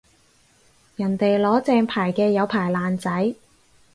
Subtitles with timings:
[0.95, 3.35] 人哋攞正牌嘅有牌爛仔